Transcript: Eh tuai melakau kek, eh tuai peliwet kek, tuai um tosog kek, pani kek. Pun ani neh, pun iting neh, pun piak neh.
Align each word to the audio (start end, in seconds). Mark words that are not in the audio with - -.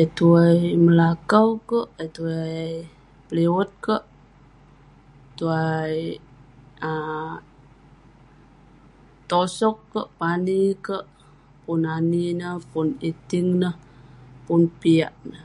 Eh 0.00 0.08
tuai 0.16 0.58
melakau 0.84 1.48
kek, 1.70 1.86
eh 2.02 2.10
tuai 2.16 2.66
peliwet 3.26 3.70
kek, 3.84 4.02
tuai 5.38 5.94
um 6.90 7.32
tosog 9.30 9.76
kek, 9.92 10.08
pani 10.18 10.60
kek. 10.86 11.04
Pun 11.66 11.82
ani 11.96 12.24
neh, 12.40 12.56
pun 12.70 12.88
iting 13.10 13.48
neh, 13.62 13.76
pun 14.46 14.60
piak 14.80 15.14
neh. 15.30 15.44